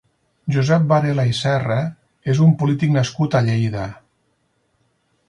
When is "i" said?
1.31-1.35